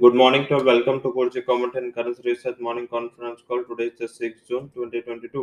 Good 0.00 0.16
morning 0.16 0.46
to. 0.48 0.56
Welcome 0.56 1.00
to 1.02 1.10
Kurji 1.10 1.44
Commodity 1.44 1.78
and 1.78 1.94
Currency 1.94 2.22
Research 2.24 2.58
Morning 2.58 2.88
Conference 2.88 3.42
Call. 3.46 3.62
Today 3.62 3.84
is 3.84 3.98
the 3.98 4.08
6 4.08 4.40
जून 4.48 4.68
2022. 4.70 5.42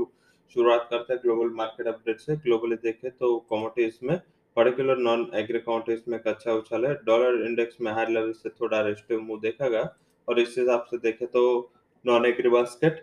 शुरुआत 0.56 0.88
करते 0.90 1.14
हैं 1.14 1.22
global 1.24 1.50
market 1.56 1.88
update 1.88 2.20
से 2.20 2.36
globally 2.46 2.76
देखें 2.84 3.10
तो 3.12 3.30
commodities 3.52 4.00
में 4.04 4.18
पर्टिकुलर 4.58 4.98
नॉन 5.00 5.26
एग्री 5.42 5.60
कमोडिटीज 5.60 6.04
में 6.08 6.20
कच्चा 6.28 6.54
उछाल 6.54 6.86
है 6.86 6.94
डॉलर 7.06 7.42
इंडेक्स 7.46 7.78
में 7.82 7.92
हाई 7.92 8.14
लेवल 8.14 8.32
से 8.42 8.50
थोड़ा 8.50 8.82
रेस्टिव 8.88 9.22
मूव 9.22 9.40
देखा 9.42 9.70
गया 9.70 9.88
और 10.28 10.40
इस 10.40 10.56
हिसाब 10.58 10.86
से 10.92 10.98
देखें 11.08 11.28
तो 11.38 11.44
नॉन 12.06 12.26
एग्री 12.26 12.50
बास्केट 12.50 13.02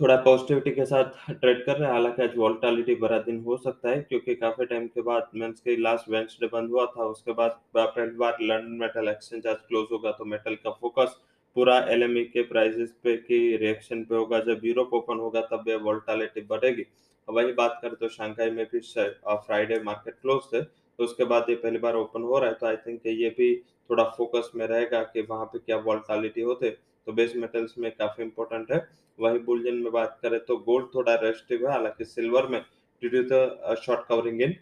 थोड़ा 0.00 0.16
पॉजिटिविटी 0.16 0.70
के 0.70 0.84
साथ 0.84 1.30
ट्रेड 1.30 1.64
कर 1.66 1.76
रहे 1.76 1.86
हैं। 1.86 1.92
हालाँकि 1.92 2.22
आज 2.22 2.36
वॉल्टालिटी 2.36 2.94
बड़ा 2.94 3.18
दिन 3.20 3.38
हो 3.40 3.56
सकता 3.56 3.88
है, 3.88 4.00
क्योंकि 4.00 4.34
काफ़ी 4.34 4.64
टाइम 4.66 4.86
के 4.88 5.02
बाद 5.02 5.28
मीन्स 5.34 5.60
के 5.60 5.76
लास्ट 5.76 6.10
वेंसडे 6.10 6.46
बंद 6.46 6.70
हुआ 6.70 6.84
था, 6.86 7.04
उसके 7.04 7.32
बाद 7.32 7.60
पहली 7.76 8.16
बार 8.16 8.36
लंदन 8.42 8.76
मेटल 8.80 9.08
एक्सचेंज 9.08 9.46
आज 9.46 9.56
क्लोज 9.68 9.86
होगा 9.92 10.10
तो 10.12 10.24
मेटल 10.26 10.54
का 10.56 10.70
फोकस 10.72 11.16
पूरा 11.56 11.78
एलएमई 11.90 12.22
के 12.26 12.42
प्राइसेस 12.44 12.92
पे 13.04 13.16
की 13.18 13.56
रिएक्शन 13.56 14.02
पे 14.04 14.14
होगा। 14.14 14.38
जब 14.42 14.60
यूरोप 14.64 14.94
ओपन 14.94 15.18
होगा, 15.18 15.40
तब 15.42 15.68
ये 15.68 15.76
वॉल्टालिटी 15.78 16.40
बढ़ेगी। 16.46 16.86
वही 17.28 17.52
बात 17.54 17.78
करें 17.82 17.94
तो 17.94 18.08
शंघाई 18.10 18.50
में 18.50 18.66
भी 18.72 18.80
फ्राइडे 18.80 19.80
मार्केट 19.82 20.14
क्लोज 20.14 20.42
थे 20.52 20.60
तो 20.62 21.04
उसके 21.04 21.24
बाद 21.24 21.46
ये 21.50 21.56
पहली 21.56 21.78
बार 21.78 21.94
ओपन 21.96 22.22
हो 22.22 22.38
रहा 22.38 22.48
है 22.48 22.54
तो 22.54 22.66
आई 22.66 22.76
थिंक 22.78 23.06
ये 23.06 23.30
भी 23.38 23.54
थोड़ा 23.90 24.04
फोकस 24.16 24.50
में 24.56 24.66
रहेगा 24.66 25.02
कि 25.04 25.26
वहाँ 25.30 25.46
पे 25.46 25.58
क्या 25.58 25.76
वॉल्टालिटी 25.80 26.40
होते। 26.42 26.76
तो 27.06 27.12
बेस 27.12 27.34
मेटल्स 27.36 27.74
में 27.78 27.90
काफ़ी 27.92 28.24
इंपॉर्टेंट 28.24 28.72
है। 28.72 28.86
वही 29.18 29.38
बुलियन 29.40 29.76
में 29.82 29.92
बात 29.92 30.18
करें 30.22 30.38
तो 30.40 30.56
गोल्ड 30.58 30.86
थोड़ा 30.94 31.14
रेस्टिव 31.16 31.66
है, 31.66 31.72
हालाँकि 31.72 32.04
सिल्वर 32.06 32.46
में 32.46 32.60
due 33.02 33.10
to 33.10 33.22
the 33.24 33.76
short 33.82 34.06
covering 34.08 34.40
in 34.42 34.54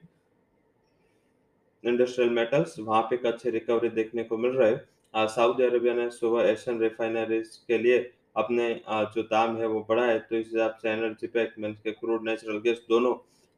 industrial 1.84 2.30
metals 2.33 2.79
वहाँ 2.80 3.03
पे 3.03 3.15
एक 3.17 3.27
अच्छी 3.27 3.51
रिकवरी 3.51 3.89
देखने 3.91 4.23
को 4.25 4.37
मिल 4.39 4.53
रहा 4.53 4.69
है। 4.69 5.27
सऊदी 5.29 5.62
अरेबिया 5.65 5.95
ने 5.95 6.09
सुबह 6.11 6.43
एशियन 6.43 6.80
रिफाइनरीज 6.80 7.57
के 7.69 7.79
लिए 7.79 7.98
अपने 8.36 8.69
जो 8.86 9.23
दाम 9.25 9.56
है 9.56 9.67
वो 9.67 9.84
बढ़ा 9.89 10.05
है 10.05 10.19
तो 10.20 10.36
इस 10.36 10.47
हिसाब 10.47 10.79
से 10.83 10.91
एनर्जी 10.91 11.27
पैक 11.27 11.55
मीन 11.58 11.75
के 11.84 11.92
क्रूड 11.92 12.25
नेचुरल 12.29 12.58
गैस 12.61 12.81
दोनों 12.89 13.12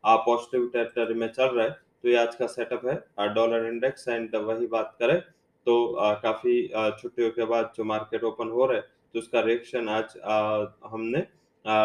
पॉजिटिव 0.04 0.68
टेरिटरी 0.72 1.14
में 1.14 1.26
चल 1.28 1.46
रहा 1.46 1.64
है। 1.64 1.70
तो 1.70 2.08
ये 2.08 2.16
आज 2.16 2.34
का 2.36 2.46
सेटअप 2.48 2.86
है 2.86 3.34
डॉलर 3.34 3.66
इंडेक्स 3.66 4.08
एंड 4.08 4.34
वही 4.36 4.66
बात 4.68 4.96
करें 4.98 5.20
तो 5.66 5.94
आ, 5.94 6.12
काफ़ी 6.14 6.68
छुट्टियों 7.00 7.30
के 7.30 7.44
बाद 7.46 7.72
जो 7.76 7.84
मार्केट 7.84 8.24
ओपन 8.24 8.48
हो 8.50 8.66
रहे 8.66 8.80
तो 8.80 9.18
उसका 9.18 9.40
रिएक्शन 9.42 9.88
आज 9.90 10.18
आ, 10.18 10.64
हमने 10.86 11.26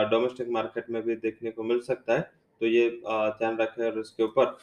डोमेस्टिक 0.10 0.50
मार्केट 0.52 0.90
में 0.90 1.02
भी 1.04 1.16
देखने 1.18 1.52
को 1.52 1.64
मिल 1.64 1.80
सकता 1.82 2.14
है। 2.14 2.22
तो 2.62 2.68
ये 2.68 2.90
ध्यान 3.02 3.58
रखें 3.58 3.84
और 3.86 4.00
इसके 4.00 4.24
ऊपर 4.24 4.58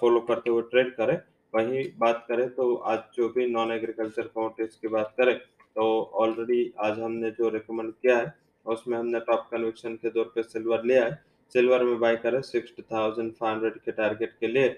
फॉलो 0.00 0.20
करते 0.28 0.50
हुए 0.50 0.62
ट्रेड 0.70 0.94
करें। 0.96 1.16
वही 1.54 1.82
बात 1.98 2.24
करें 2.28 2.48
तो 2.50 2.74
आज 2.74 2.98
जो 3.16 3.28
भी 3.28 3.46
नॉन 3.48 3.72
एग्रीकल्चर 3.72 4.22
कमोडिटीज 4.26 4.74
की 4.76 4.88
बात 4.90 5.12
करें 5.18 5.36
तो 5.76 5.84
ऑलरेडी 6.22 6.72
आज 6.80 6.98
हमने 7.00 7.30
जो 7.32 7.48
रिकमेंड 7.50 7.92
किया 7.92 8.16
है 8.18 8.34
उसमें 8.66 8.96
हमने 8.98 9.20
टॉप 9.22 9.46
कन्विक्शन 9.50 9.94
के 9.96 10.10
तौर 10.10 10.32
पे 10.34 10.42
सिल्वर 10.42 10.84
लिया 10.84 11.04
है। 11.04 11.20
सिल्वर 11.52 11.84
में 11.84 11.98
बाय 12.00 12.16
करें 12.16 12.40
सिक्सटी 12.42 12.82
थाउज़ेंड 12.92 13.32
फाइव 13.34 13.54
हंड्रेड 13.54 13.78
के 13.80 13.92
टारगेट 13.92 14.32
के 14.40 14.48
लिए। 14.48 14.68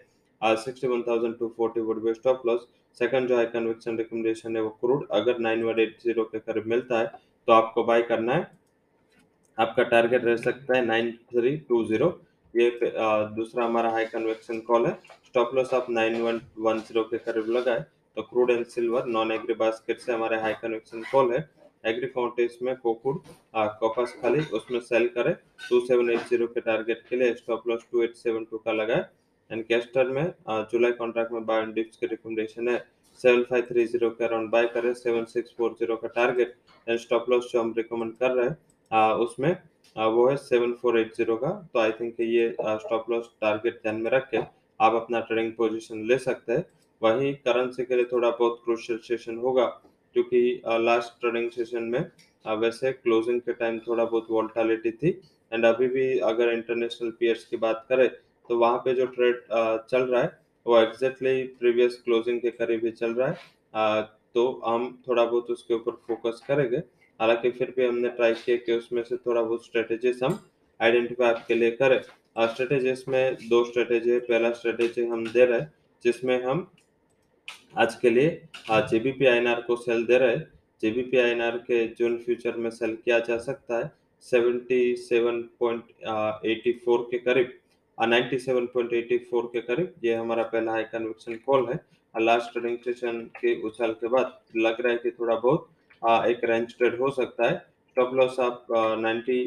Sixty 0.42 0.88
one 0.88 1.02
thousand 1.02 1.38
two 1.38 1.52
forty 1.56 1.80
would 1.82 2.02
be 2.04 2.14
stop 2.14 2.42
loss 2.46 2.66
second 3.00 3.28
जो 3.28 3.38
है 3.38 3.46
कन्विक्शन 3.48 3.96
रिकमेंडेशन 3.98 4.56
है 4.56 4.62
वो 4.62 4.68
क्रूड 4.80 5.06
अगर 5.12 5.38
नाइन 5.40 5.62
वन 5.64 5.80
एट 5.80 5.96
ज़ीरो 6.02 6.24
के 6.24 6.38
करीब 6.40 6.66
मिलता 6.68 6.98
है 6.98 7.06
तो 7.48 7.52
आपको 7.52 7.84
बाय 7.84 8.02
करना 8.04 8.34
है। 8.34 8.46
आपका 9.58 9.82
टारगेट 9.84 10.24
रह 10.24 10.36
सकता 10.38 10.76
है 10.76 10.84
नाइन 10.84 11.10
थ्री 11.30 11.56
टू 11.68 11.84
ज़ीरो 11.86 12.08
ये 12.54 12.70
दूसरा 13.34 13.64
हमारा 13.64 13.90
हाई 13.90 14.04
कन्वेक्शन 14.06 14.60
कॉल 14.62 14.86
है। 14.86 14.92
स्टॉप 15.26 15.54
लॉस 15.54 15.74
आप 15.74 15.90
नाइन 15.90 16.20
वन 16.22 16.40
वन 16.60 16.78
ज़ीरो 16.80 17.02
के 17.04 17.18
करीब 17.20 17.50
लगाए 17.50 17.84
तो 18.16 18.22
crude 18.22 18.50
and 18.50 18.64
silver 18.68 19.06
non 19.08 19.32
agri 19.32 19.54
basket 19.56 20.00
से 20.00 20.12
हमारे 20.12 20.40
हाई 20.40 20.52
कन्वेक्शन 20.62 21.02
कॉल 21.12 21.32
है। 21.32 21.48
एग्री 21.84 22.06
काउंटेज 22.08 22.58
में 22.62 22.74
कोकुड 22.76 23.20
कॉपस 23.54 24.14
खाली, 24.20 24.40
उसमें 24.50 24.78
सेल 24.82 25.06
करे। 25.16 25.32
टू 25.68 25.80
सेवन 25.86 26.10
एट 26.10 26.20
ज़ीरो 26.28 26.46
के 26.48 26.60
टारगेट 26.60 27.02
के 27.08 27.16
लिए 27.16 27.34
stop 27.34 27.68
loss 27.68 27.86
two 27.90 28.02
eight 28.02 28.14
seven 28.16 28.44
two 28.50 28.58
का 28.58 28.72
लगाए। 28.72 29.04
एंड 29.50 29.64
कैस्टर 29.66 30.08
में 30.08 30.24
जुलाई 30.72 30.92
कॉन्ट्रैक्ट 30.94 31.32
में 31.32 31.46
बाय 31.46 31.62
एंड 31.62 31.74
डिप्स 31.74 31.96
की 31.96 32.06
रिकमेंडेशन 32.06 32.68
है। 32.68 32.84
सेवन 33.20 33.42
फाइव 33.50 33.64
थ्री 33.64 33.84
ज़ीरो 33.86 34.10
के 34.10 34.24
अराउंड 34.24 34.50
बाय 34.50 34.66
करें 34.68 34.92
सेवन 34.94 35.24
सिक्स 35.26 35.54
फोर 35.58 35.74
ज़ीरो 35.78 35.96
का 35.96 36.08
टारगेट 36.14 36.54
एंड 36.86 36.98
स्टॉप 37.00 37.30
लॉस 37.30 37.50
जो 37.52 37.60
हम 37.60 37.72
रिकमेंड 37.76 38.12
कर 38.16 38.30
रहे 38.32 38.46
हैं 38.46 39.12
उसमें 39.20 39.50
वो 39.96 40.28
है 40.28 40.36
सेवन 40.38 40.72
फोर 40.74 40.98
एट 41.00 41.14
ज़ीरो 41.16 41.36
का। 41.36 41.50
तो 41.72 41.80
आई 41.80 41.92
थिंक 41.92 42.20
ये 42.20 42.50
स्टॉप 42.60 43.10
लॉस 43.10 43.30
टारगेट 43.40 43.80
ध्यान 43.82 44.00
में 44.02 44.10
रख 44.10 44.28
के 44.30 44.38
आप 44.80 44.94
अपना 44.94 45.20
ट्रेडिंग 45.22 45.52
पोजीशन 45.56 46.04
ले 46.06 46.18
सकते 46.20 46.52
हैं। 46.52 46.64
वही 47.02 47.32
करेंसी 47.46 47.84
के 47.84 47.96
लिए 47.96 48.04
थोड़ा 48.12 48.30
बहुत 48.30 48.60
क्रूशियल 48.64 48.98
सेशन 49.00 49.36
होगा, 49.38 49.64
क्योंकि 50.16 50.62
लास्ट 50.66 51.20
ट्रेडिंग 51.20 51.50
सेशन 51.50 51.82
में 51.84 52.58
वैसे 52.58 52.92
क्लोजिंग 52.92 53.40
के 53.40 53.52
टाइम 53.54 53.78
थोड़ा 53.86 54.04
बहुत 54.04 54.26
वॉल्टालिटी 54.30 54.90
थी। 54.92 55.08
एंड 55.52 55.64
अभी 55.66 55.88
भी 55.88 56.18
अगर 56.20 56.52
इंटरनेशनल 56.52 57.10
पीयर्स 57.20 57.44
की 57.44 57.56
बात 57.58 57.84
करें 57.88 58.08
तो 58.48 58.56
वहाँ 58.58 58.78
पे 58.78 58.94
जो 58.94 59.06
ट्रेड 59.08 59.40
चल 59.90 60.02
रहा 60.02 60.22
है, 60.22 60.38
वो 60.66 60.80
एग्जैक्टली 60.80 61.42
प्रीवियस 61.60 62.00
क्लोजिंग 62.04 62.40
के 62.40 62.50
करीब 62.52 62.84
ही 62.84 62.90
चल 62.92 63.14
रहा 63.14 63.28
है। 63.28 63.34
तो 64.34 64.62
हम 64.66 65.02
थोड़ा 65.08 65.24
बहुत 65.24 65.50
उसके 65.50 65.74
ऊपर 65.74 65.92
फोकस 66.06 66.42
करेंगे। 66.46 66.76
हालाँकि 67.20 67.50
फिर 67.50 67.72
भी 67.76 67.86
हमने 67.86 68.08
ट्राई 68.10 68.34
किया 68.34 68.56
कि 68.56 68.72
उसमें 68.72 69.02
से 69.04 69.16
थोड़ा 69.16 69.42
बहुत 69.42 69.64
स्ट्रेटेजीज 69.64 70.22
हम 70.24 70.38
आइडेंटिफाई 70.80 71.28
आपके 71.28 71.54
लिए 71.54 71.70
करें। 71.72 72.00
स्ट्रेटेजीज 72.44 73.04
में 73.08 73.36
दो 73.48 73.64
स्ट्रेटेजी 73.64 74.10
है। 74.10 74.18
पहला 74.20 74.50
स्ट्रेटेजी 74.52 75.04
हम 75.06 75.26
दे 75.26 75.44
रहे 75.44 75.60
हैं, 75.60 75.72
जिसमें 76.04 76.42
हम 76.44 76.70
आज 77.78 77.94
के 77.94 78.10
लिए 78.10 78.48
जेबीपी 78.90 79.26
आई 79.26 79.54
को 79.66 79.76
सेल 79.76 80.04
दे 80.06 80.18
रहे 80.18 80.30
हैं। 80.30 80.52
जेबीपी 80.82 81.16
आई 81.18 81.34
के 81.60 81.86
जून 81.94 82.16
फ्यूचर 82.18 82.56
में 82.56 82.70
सेल 82.72 82.96
किया 83.04 83.18
जा 83.20 83.38
सकता 83.40 83.78
है 83.78 83.92
77.84 84.24 86.98
के 87.10 87.18
करीब। 87.20 87.52
97.84 87.98 89.46
के 89.48 89.60
करीब 89.62 89.92
ये 90.04 90.14
हमारा 90.14 90.42
पहला 90.44 90.72
हाई 90.72 90.84
कन्विक्शन 90.92 91.34
कॉल 91.46 91.66
है। 91.68 91.78
लास्ट 92.14 92.52
ट्रेडिंग 92.52 92.78
सेशन 92.78 93.20
के 93.36 93.54
उछाल 93.66 93.92
के 94.00 94.08
बाद 94.08 94.32
लग 94.56 94.80
रहा 94.80 94.92
है 94.92 94.98
कि 94.98 95.10
थोड़ा 95.10 95.34
बहुत 95.36 95.68
आ, 96.02 96.24
एक 96.26 96.40
रेंज 96.44 96.76
ट्रेड 96.78 96.98
हो 97.00 97.10
सकता 97.12 97.44
है। 97.44 97.58
स्टॉप 97.90 98.14
लॉस 98.14 98.38
आप 98.40 98.66
ninety 99.00 99.40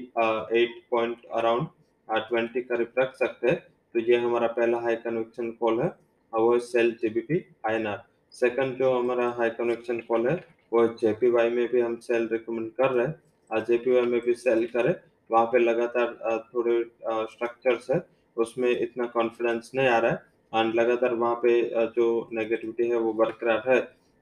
eight 0.62 0.82
point 0.92 1.26
around 1.34 1.68
twenty 2.10 2.62
करीब 2.64 2.92
रख 3.00 3.16
सकते 3.16 3.48
हैं। 3.50 3.60
तो 3.96 4.00
ये 4.02 4.18
हमारा 4.18 4.48
पहला 4.50 4.80
हाई 4.82 4.96
कन्विक्शन 5.04 5.52
कॉल 5.60 5.82
है 5.82 5.90
वो 6.34 6.54
है 6.54 6.60
सेल 6.62 6.92
जेबीपी 7.02 7.44
आईएनआर 7.68 8.04
सेकंड 8.36 8.78
जो 8.78 8.92
हमारा 8.94 9.30
हाई 9.38 9.50
कन्विक्शन 9.52 10.00
कॉल 10.08 10.28
है 10.28 10.36
वो 10.74 10.88
जेपीवाई 11.02 11.50
में 11.50 11.68
भी 11.72 11.82
हम 11.82 11.96
सेल 12.02 12.28
रिकमेंड 12.32 12.72
कर 12.80 12.92
रहे 12.92 13.06
हैं। 13.06 13.64
जेपीवाई 13.66 14.06
में 14.06 14.20
भी 14.22 14.34
सेल 14.36 14.66
करें। 14.68 14.94
वहाँ 15.30 15.46
पे 15.52 15.60
लगातार 15.60 16.44
थोड़े 16.54 16.84
स्ट्रक्चर्स 17.32 17.90
है। 17.92 18.00
उसमें 18.40 18.70
इतना 18.72 19.06
कॉन्फिडेंस 19.14 19.72
नहीं 19.76 19.88
आ 19.88 19.98
रहा 20.00 20.12
है। 20.12 20.62
एंड 20.62 20.74
लगातार 20.76 21.14
वहाँ 21.16 21.36
पे 21.44 21.62
जो 21.96 22.08
नेगेटिविटी 22.34 22.88
है 22.90 22.98
वो 22.98 23.14
बरकरार 23.14 23.64
है। 23.68 23.80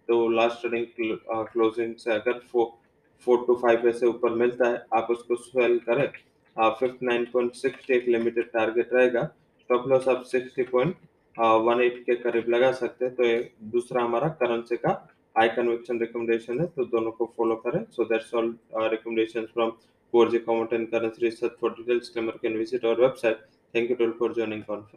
तो 0.10 0.28
लास्ट 0.30 0.62
ट्रेडिंग 0.62 1.18
क्लोजिंग 1.52 1.96
से 1.96 2.12
अगर 2.12 2.40
फोर 2.52 2.68
फोर 3.28 3.44
टू 3.48 3.56
फाइव 3.62 3.88
ऐसे 3.90 4.06
ऊपर 4.08 4.34
मिलता 4.36 4.68
है 4.68 4.86
आप 4.94 5.08
उसको 5.12 5.36
स्वेल 5.36 5.78
करें। 5.88 6.08
फिफ्टी 6.58 7.06
नाइन 7.06 7.26
पॉइंट 7.34 7.54
सिक्सटी 7.56 7.94
एक 7.94 8.08
लिमिटेड 8.08 8.52
टारगेट 8.52 8.94
रहेगा 8.94 9.24
स्टॉप 9.60 9.88
लॉस 9.88 10.08
आप 10.10 10.24
सिक्सटी 10.32 10.64
पॉइंट 10.72 10.96
वन 11.38 11.82
एट 11.84 12.04
के 12.06 12.16
करीब 12.16 12.50
लगा 12.50 12.72
सकते 12.74 13.06
हैं। 13.06 13.16
तो 13.16 13.24
ये 13.24 13.50
दूसरा 13.72 14.04
हमारा 14.04 14.28
करेंसी 14.42 14.78
का 14.78 14.92
हाई 15.36 15.50
कन्वेक्शन 15.56 16.00
रिकमेंडेशन 16.00 16.60
है 16.60 16.66
तो 16.76 16.86
दोनों 16.86 17.12
को 17.12 17.34
फॉलो 17.38 17.56
करें। 17.66 17.84
So 17.92 18.06
that's 18.06 18.34
all 18.34 18.56
recommendation 18.92 19.46
from 19.54 19.72
4G 20.14 20.40
Commodity 20.40 20.76
and 20.76 20.90
Currency 20.92 21.22
Research 21.22 21.56
for 21.60 21.70
details, 21.72 22.10
customer 22.10 22.34
can 22.42 22.54
visit 22.58 22.84
our 22.86 22.96
website. 22.96 23.40
Thank 23.74 23.90
you 23.92 23.98
all 24.00 24.14
for 24.14 24.34
joining 24.34 24.64
conference. 24.64 24.90